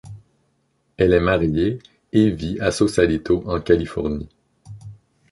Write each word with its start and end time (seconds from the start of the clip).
Elle 0.97 1.13
est 1.13 1.19
mariée 1.19 1.77
et 2.11 2.31
vit 2.31 2.59
à 2.59 2.71
Sausalito 2.71 3.43
en 3.45 3.61
Californie. 3.61 4.29